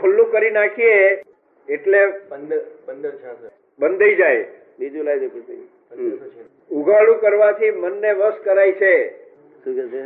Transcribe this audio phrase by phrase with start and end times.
[0.00, 1.22] ખુલ્લું કરી નાખીએ
[1.68, 2.00] એટલે
[3.78, 4.44] બંધાઈ જાય.
[4.78, 5.68] બીજું પછી
[6.70, 8.94] ઉઘાડું કરવાથી મનને વશ કરાય છે.
[9.64, 10.02] શું કે છે.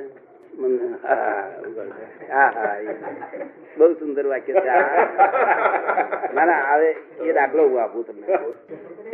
[3.77, 4.71] બહુ સુંદર વાક્ય છે.
[6.35, 6.91] ના ના હવે
[7.25, 8.27] એ દાખલો હું આપું તમને.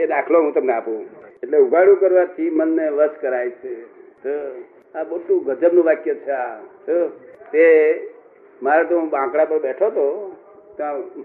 [0.02, 1.00] એ દાખલો હું તમને આપું.
[1.42, 3.74] એટલે ઉગાડું કરવાથી મનને વશ કરાય છે.
[4.94, 6.60] આ મોટું ગજબનું વાક્ય છે આ.
[7.52, 7.64] તે
[8.62, 10.06] મારે તો હું બાંકડા પર બેઠો હતો.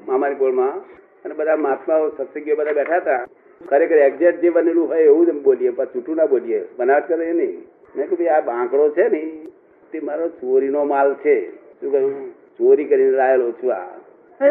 [0.08, 0.80] મામાની પોળમાં
[1.26, 3.26] અને બધા મહાત્માઓ, સત્સંગીઓ બધા બેઠા હતા.
[3.70, 6.66] ખરેખર એક્ઝેક્ટ જે બનેલું હોય એવું જ બોલીએ, પણ છૂટું ના બોલીએ.
[6.78, 7.64] બનાવટ કરે નહીં.
[7.96, 9.46] મેં કહ્યું આ બાંકડો છે ને,
[9.92, 11.56] તે મારો ચોરીનો માલ છે.
[11.56, 12.32] શું કહ્યું?
[12.32, 13.88] ચોરી કરીને લાયેલો છું આ.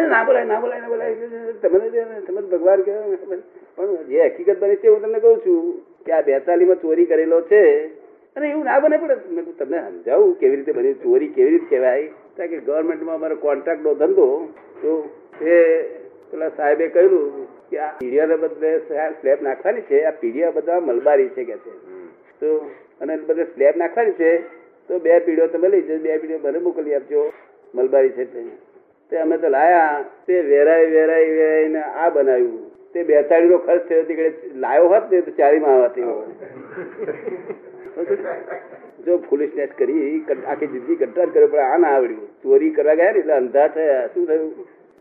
[0.09, 1.15] ના બોલાય ના બોલાય ના બોલાય.
[1.63, 1.91] તમને
[2.27, 3.39] તમે ભગવાન કહેવાય.
[3.77, 7.87] પણ જે હકીકત બની છે હું તમને કહું છું કે આ બેતાલીમાં ચોરી કરેલો છે
[8.37, 12.09] અને એવું ના બને પડે મેં તમને સમજાવું કેવી રીતે બની ચોરી કેવી રીતે કહેવાય?
[12.37, 14.27] કારણ કે ગવર્મેન્ટમાં અમારો કોન્ટ્રાક્ટનો ધંધો
[14.83, 14.93] તો
[15.51, 15.59] એ
[16.31, 18.71] પેલા સાહેબે કહ્યું કે આ પીડિયાને બદલે
[19.21, 21.73] સ્લેબ નાખવાની છે આ પીડિયા બધા મલબારી છે કે છે.
[22.41, 22.49] તો
[23.01, 24.31] અને બધે સ્લેબ નાખવાની છે
[24.89, 27.21] તો બે પીડીઓ તમે લઈ જજો બે પીડીઓ મને મોકલી આપજો
[27.75, 28.45] મલબારી છે તે.
[29.13, 32.65] તે અમે તો લાયા તે વેરાઈ વેરાઈ વેરાઈને આ બનાવ્યું.
[32.95, 34.15] તે બેતાળી નો ખર્ચ થયો તે
[34.57, 36.05] લાયો હોત ને તો ચારીમાં આવતી
[39.07, 42.29] જો પોલીસને કરી આખી જિંદગી કંટાળ કર્યો, પણ આ ના આવડ્યું.
[42.43, 44.07] ચોરી કરવા ગયા ને એટલે અંધા થયા.
[44.13, 44.51] શું થયું?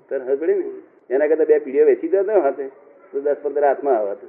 [0.10, 0.66] તને ખબર પડી ને?
[1.10, 2.66] એના કરતા બે પીડીઓ વેચી દો હાથે.
[3.12, 4.22] તો દસ પંદર હાથમાં આવત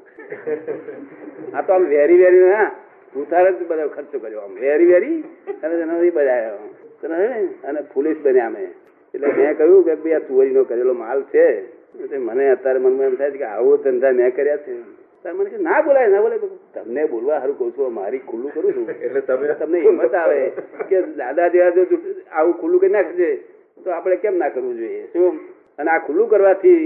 [1.54, 2.68] આ તો આમ વેરી વેરી ના
[3.12, 4.40] ભૂતાર જ બધો ખર્ચો કર્યો.
[4.46, 5.18] આમ વેરી વેરી
[5.62, 6.58] અને એનો બજાયો
[7.00, 7.18] તને
[7.68, 8.64] અને પોલીસ બન્યા અમે.
[9.14, 11.46] એટલે મેં કહ્યું કે ભાઈ, આ ચોરીનો કરેલો માલ છે.
[12.26, 14.72] મને અત્યારે મનમાં એમ થાય છે કે આવો ધંધા મેં કર્યા છે.
[15.24, 18.86] મને કે ના બોલાય ના બોલાય તમને બોલવા સારું કહું છું મારી ખુલ્લું કરું છું.
[19.00, 20.38] એટલે તમે તમને હિંમત આવે
[20.88, 21.82] કે દાદા જેવા જો
[22.32, 23.28] આવું ખુલ્લું કરી નાખજે
[23.84, 25.02] તો આપણે કેમ ના કરવું જોઈએ?
[25.12, 25.40] શું?
[25.78, 26.82] અને આ ખુલ્લું કરવાથી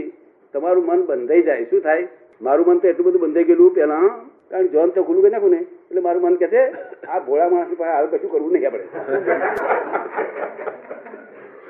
[0.55, 1.67] તમારું મન બંધાઈ જાય.
[1.70, 2.06] શું થાય?
[2.41, 4.06] મારું મન તો એટલું બધું બંધાઈ ગયેલું પહેલા
[4.50, 6.63] કારણ જોન તો ખુલ્લું કરી નાખું ને એટલે મારું મન કહે છે
[7.08, 8.86] આ ભોળા માણસ પાસે આવે કશું કરવું નહીં આપણે.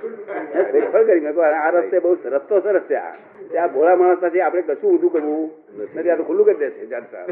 [0.02, 3.14] મેં કરી મેં આ રસ્તે બહુ રસ્તો સરસ છે આ.
[3.56, 6.10] આ ભોળા માણસ પાસે આપણે કશું ઊંધું કરવું નથી.
[6.10, 7.24] આ તો ખુલ્લું કરી દેશે જાણતા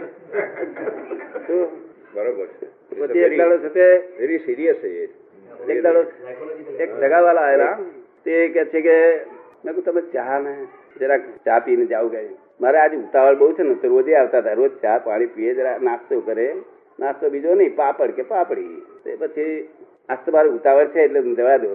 [2.15, 2.67] બરોબર છે.
[3.25, 3.87] એક દાડો તે
[4.19, 4.89] વેરી સિરિયસ છે
[5.69, 6.01] એક દાડો
[6.79, 7.77] એક જગાવાલા આવેલા.
[8.25, 8.97] તે કે છે કે
[9.65, 10.55] મેં કહું તમે ચા ને
[11.01, 14.59] જરાક ચા પીને જાવ ગઈ મારે આજે ઉતાવળ બહુ છે ને તો રોજે આવતા હતા
[14.61, 16.49] રોજ ચા પાણી પીએ જરા નાસ્તો કરે.
[16.99, 18.83] નાસ્તો બીજો નહીં પાપડ કે પાપડી.
[19.05, 19.69] તે પછી
[20.09, 21.71] આજ તો મારે ઉતાવળ છે એટલે જવા દો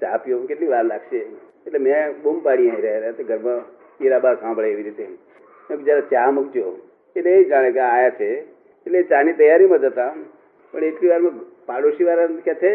[0.00, 1.18] ચા પીવો કેટલી વાર લાગશે
[1.66, 3.60] એટલે મેં બૂમ પાડી અહીં રહ્યા ઘરમાં
[4.04, 5.06] ઈરાબા સાંભળે એવી રીતે.
[5.84, 6.64] જરા ચા મૂકજો.
[7.16, 8.30] એટલે એ જાણે કે આયા છે.
[8.86, 10.14] એટલે ચાની તૈયારીમાં હતા.
[10.72, 12.72] પણ એટલી વારમાં પાડોશી વાળા કે છે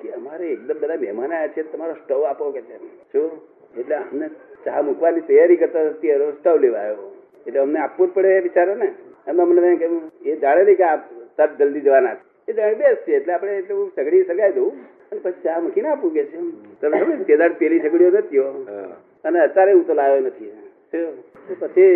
[0.00, 2.76] કે અમારે એકદમ બધા મહેમાન આવ્યા છે, તમારો સ્ટવ આપો કે છે.
[3.12, 3.30] શું?
[3.78, 4.28] એટલે અમને
[4.64, 7.12] ચા મૂકવાની તૈયારી કરતા અત્યારે સ્ટવ લેવા આવ્યો.
[7.46, 8.88] એટલે અમને આપવું જ પડે બિચારો ને
[9.26, 10.96] એમને અમને કહ્યું, એ જાણે નહીં કે આ
[11.36, 12.27] તરત જલ્દી જવાના છે.
[12.48, 14.72] એ જાણે બેસ છે એટલે આપણે એટલે હું સગડી સગાઈ દઉં.
[15.10, 16.38] અને પછી ચા મૂકીને આપું કે છે.
[16.80, 18.44] તમે સમજ તે દાડ પેલી સગડીઓ નથી
[19.24, 20.52] અને અત્યારે હું તો લાવ્યો નથી.
[21.60, 21.88] પછી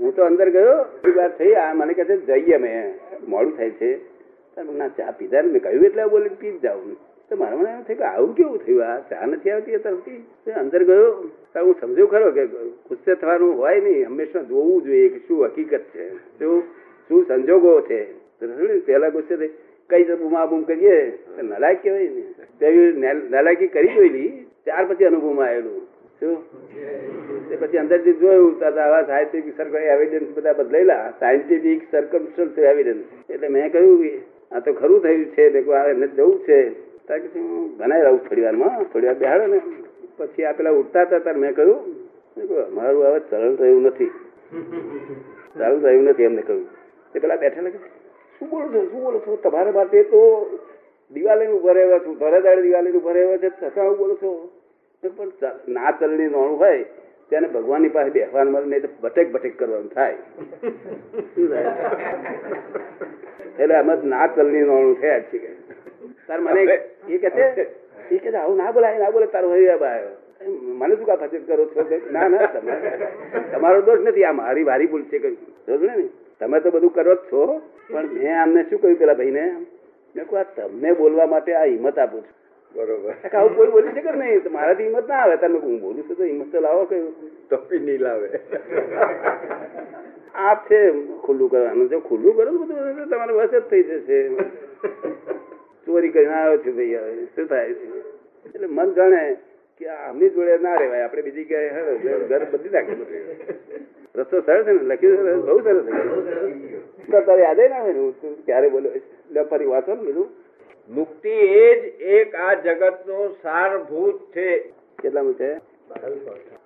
[0.00, 0.74] હું તો અંદર ગયો.
[1.02, 2.94] થોડી વાર થઈ આ મને કહે છે જઈએ મેં
[3.26, 3.90] મોડું થાય છે.
[4.80, 6.96] ના ચા પીધા ને મેં કહ્યું એટલે બોલે પી જ જાઉં.
[7.30, 8.82] તો મારા મને એમ થયું કે આવું કેવું થયું?
[8.84, 11.08] આ ચા નથી આવતી એ તરફથી અંદર ગયો.
[11.52, 12.44] તો હું સમજ્યો ખરો કે
[12.88, 14.06] ગુસ્સે થવાનું હોય નહીં.
[14.08, 16.04] હંમેશા જોવું જોઈએ કે શું હકીકત છે.
[16.38, 16.62] શું
[17.10, 18.00] શું સંજોગો છે.
[18.86, 19.52] પહેલા ગુસ્સે થઈ.
[19.90, 21.18] કઈ બુમા બૂમા કરીએ.
[21.42, 22.20] નલાયક કહેવાય ને
[22.60, 25.80] તેવી નેલ- નલાયકી કરી જોયેલી, ત્યાર પછી અનુભવમાં આવેલું.
[26.20, 26.36] શું?
[27.60, 31.12] પછી અંદરથી જોયું, તો આવા સાયન્ટિફિક સર્કલ એવિડન્સ બધા બદલાયેલા.
[31.20, 34.20] સાયન્ટિફિક સર્કમસ્ટન્સ એવિડન્સ એટલે મેં કહ્યું કે
[34.52, 36.70] આ તો ખરું થયું છે, મેં કહ્યું એને જવું છે.
[37.06, 39.60] ત્યાં કે હું બનાવી રહું થોડી વારમાં થોડી વાર બેહાડો ને.
[40.16, 41.76] પછી આ પેલા ઉઠતા હતા, ત્યારે મેં કહ્યું
[42.74, 44.06] મારું હવે ચલણ રહ્યું નથી.
[45.58, 46.64] ચરણ રહ્યું નથી, એમને કહ્યું.
[47.12, 47.99] તે પેલા બેઠેલા કે?
[48.40, 48.80] શું બોલો છો?
[48.90, 49.36] શું બોલો છો?
[49.44, 50.20] તમારા માટે તો
[51.12, 52.16] દિવાળી ઊભા રહેવા છું.
[52.18, 53.50] ધરે દાડે ઊભા રહેવા છે.
[53.60, 54.30] છતાં હું બોલો છો.
[55.02, 55.32] પણ
[55.68, 56.84] ના ચલણી નોણું હોય,
[57.30, 60.16] તેને ભગવાનની પાસે બેસવાનું મળે, નહીં તો ભટેક ભટેક કરવાનું થાય?
[63.58, 65.38] એટલે આમાં ના ચલણી નોણું થયા જ છે
[66.26, 66.62] તાર મને
[67.08, 67.66] એ કે છે?
[68.10, 70.14] એ કે આવું ના બોલાય, ના બોલે તારો હોય આવ્યો
[70.80, 71.80] મને શું કા ફચેત કરો છો?
[72.10, 72.90] ના ના તમારે
[73.52, 74.24] તમારો દોષ નથી.
[74.24, 75.36] આ મારી ભારી ભૂલ છે કઈ.
[75.66, 76.04] દોષ ને?
[76.40, 77.60] તમે તો બધું કરો જ છો.
[77.92, 79.56] પણ મેં આમને શું કહ્યું પેલા ભાઈને?
[80.16, 82.40] મેં કહું આ તમને બોલવા માટે આ હિંમત આપું છું.
[82.74, 83.38] બરોબર.
[83.38, 84.40] આવું કોઈ બોલી શકે નહીં.
[84.50, 85.36] મારાથી હિંમત ના આવે.
[85.36, 87.14] તમે હું બોલું છું તો હિંમત તો લાવો કયું
[87.48, 88.30] ટોપી નહીં લાવે.
[90.34, 91.88] આ છે ખુલ્લું કરવાનું.
[91.88, 94.28] જો ખુલ્લું કરો બધું તમારે વસ જ થઈ જશે.
[95.86, 98.00] ચોરી કરીને આવ્યો છું ભાઈ હવે શું થાય છે?
[98.48, 99.36] એટલે મન જાણે
[99.78, 101.02] કે આમની જોડે ના રહેવાય.
[101.02, 103.99] આપણે બીજી ક્યાંય ઘર- બધી બદલી બધું.
[104.14, 104.84] રસ્તો સરસ છે ને?
[104.84, 107.10] લખ્યું છે બહુ સરસ છે.
[107.10, 109.44] તારે યાદ ના આવે ને હું તું ક્યારે બોલ્યો?
[109.44, 110.28] ફરી વાંચો ને બીજું.
[110.90, 114.58] મુક્તિ એ જ એક આ જગતનો સારભૂત છે.
[115.02, 115.56] કેટલામાં છે?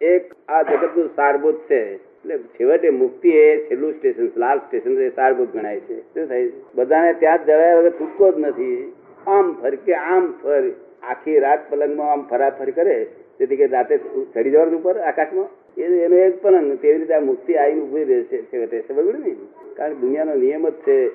[0.05, 1.95] એક આ જગતનું સારભૂત છે.
[1.95, 6.01] એટલે છેવટે મુક્તિ એ છેલ્લું સ્ટેશન લાસ્ટ સ્ટેશન એ સારભૂત ગણાય છે.
[6.01, 6.75] શું થાય છે?
[6.75, 8.93] બધાને ત્યાં જ જવાયા વગર છૂટકો જ નથી.
[9.27, 10.63] આમ ફર કે આમ ફર.
[11.03, 13.07] આખી રાત પલંગમાં આમ ફરાફર કરે.
[13.39, 13.99] તેથી કે રાતે
[14.35, 15.49] ચડી જવાનું ઉપર આકાશમાં.
[15.83, 19.37] એનો એક પણ તેવી રીતે આ મુક્તિ આવી ઊભી રહે છે છેવટે સમજ ને?
[19.77, 21.09] કારણ કે દુનિયાનો નિયમ જ છે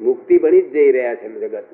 [0.00, 1.64] મુક્તિ બની જ જઈ રહ્યા છે જગત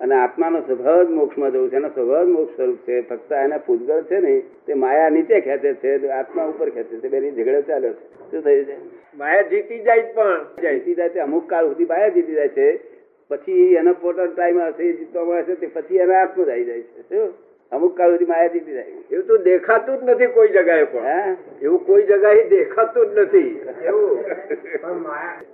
[0.00, 3.00] અને આત્માનો સ્વભાવ જ મોક્ષમાં જવું છે એનો સ્વભાવ જ મોક્ષ સ્વરૂપ છે.
[3.00, 7.30] ફક્ત એના પૂતગળ છે ને તે માયા નીચે ખેંચે છે આત્મા ઉપર ખેંચે છે બેની
[7.30, 8.30] ઝઘડો ચાલ્યો છે.
[8.30, 8.76] શું થયું છે?
[9.18, 10.44] માયા જીતી જાય પણ.
[10.60, 12.80] જીતી જાય છે અમુક કાળ સુધી માયા જીતી જાય છે.
[13.28, 16.80] પછી એનો પોતાનો ટાઈમ આવશે જીતવા મળે છે તે પછી એના આત્મા જ આવી જાય
[16.80, 17.02] છે.
[17.02, 17.49] શું?
[17.72, 21.36] અમુક કાળ સુધી માયા જીતી જાય એવું તો દેખાતું જ નથી કોઈ જગાએ પણ.
[21.62, 23.50] એવું કોઈ જગાએ દેખાતું જ નથી.
[23.84, 24.18] એવું.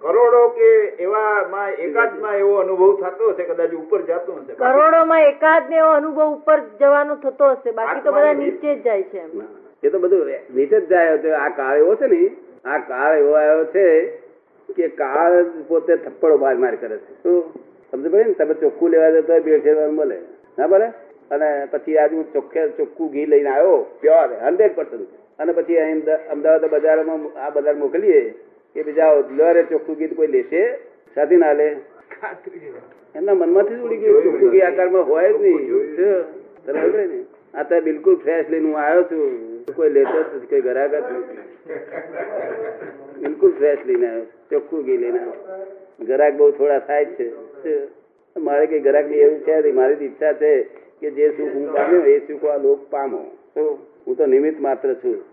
[0.00, 4.54] કરોડો કે એવા માં એકાદમાં એવો અનુભવ થતો હશે કદાચ ઉપર જતો હશે?
[4.54, 7.72] કરોડોમાં એકાદ ને એવો અનુભવ ઉપર જવાનો થતો હશે.
[7.72, 9.22] બાકી તો બધા નીચે જ જાય છે
[9.82, 12.22] એ તો બધું નીચે જ જાય છે આ કાળ એવો છે ને
[12.64, 13.86] આ કાળ એવો આવ્યો છે
[14.68, 15.34] કે કાળ
[15.68, 17.12] પોતે થપ્પડો માર માર કરે છે.
[17.22, 17.42] શું?
[17.92, 18.34] સમજ પડે ને?
[18.34, 20.18] તમે ચોખ્ખું લેવા જતો હોય બે ફેરવાનું મળે.
[20.58, 20.88] ના ભલે
[21.30, 25.08] અને પછી આજે હું ચોખ્ખે ચોખ્ખું ઘી લઈને આવ્યો, પ્યોર, હંડ્રેડ પર્સન્ટ
[25.38, 25.78] અને પછી
[26.32, 28.20] અમદાવાદ બજારમાં આ બજાર મોકલીએ
[28.76, 30.62] કે બીજા લરે ચોખ્ખું ઘી કોઈ લેશે
[31.14, 31.68] સાથી ના લે.
[33.14, 35.60] એમના મનમાંથી ઉડી ગયું, ચોખ્ખું ઘી આકારમાં હોય જ નહીં.
[37.08, 37.24] ને?
[37.54, 39.20] આ તો બિલકુલ ફ્રેશ લઈને હું આવ્યો છું.
[39.76, 40.90] કોઈ લેતો જ કોઈ ઘરાક
[43.20, 45.66] બિલકુલ ફ્રેશ લઈને આવ્યો, ચોખ્ખું ઘી લઈને આવ્યો.
[46.08, 47.26] ઘરાક બહુ થોડા થાય છે.
[48.36, 50.85] મારે કઈ ઘરાકની એવું છે મારી ઈચ્છા છે.
[51.00, 53.24] કે જે સુખ હું પામ્યો એ સુખ આ લોક પામો?
[54.06, 55.24] હું તો નિમિત્ત માત્ર છું.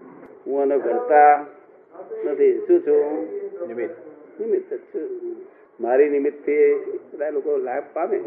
[0.47, 1.45] હું આનો કરતા
[2.25, 2.59] નથી.
[2.67, 3.23] શું છું?
[3.67, 3.95] નિમિત્ત.
[4.41, 5.35] નિમિત્ત છું.
[5.79, 6.73] મારી નિમિત્તથી
[7.13, 8.23] બધા લોકો લાભ પામે.